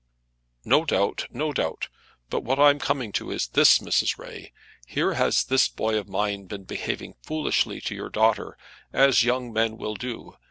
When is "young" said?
9.23-9.53